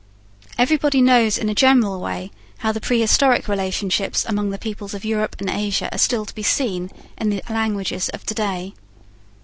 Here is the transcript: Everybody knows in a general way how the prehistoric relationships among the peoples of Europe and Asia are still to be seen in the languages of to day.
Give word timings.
Everybody 0.57 0.99
knows 0.99 1.37
in 1.37 1.47
a 1.47 1.53
general 1.53 1.99
way 1.99 2.31
how 2.57 2.71
the 2.71 2.81
prehistoric 2.81 3.47
relationships 3.47 4.25
among 4.27 4.49
the 4.49 4.57
peoples 4.57 4.95
of 4.95 5.05
Europe 5.05 5.35
and 5.37 5.47
Asia 5.47 5.89
are 5.93 5.99
still 5.99 6.25
to 6.25 6.33
be 6.33 6.41
seen 6.41 6.89
in 7.19 7.29
the 7.29 7.43
languages 7.51 8.09
of 8.09 8.25
to 8.25 8.33
day. 8.33 8.73